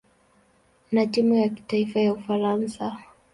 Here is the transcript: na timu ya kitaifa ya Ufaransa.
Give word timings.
na 0.91 1.05
timu 1.05 1.35
ya 1.35 1.49
kitaifa 1.49 1.99
ya 1.99 2.13
Ufaransa. 2.13 2.97